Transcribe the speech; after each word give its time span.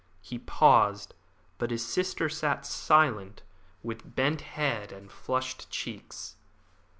He 0.23 0.39
paused, 0.39 1.13
but 1.59 1.69
his 1.69 1.85
sister 1.87 2.27
sat 2.27 2.65
silent, 2.65 3.43
with 3.83 4.15
bent 4.15 4.41
head 4.41 4.91
and 4.91 5.11
flushed 5.11 5.69
cheeks. 5.69 6.37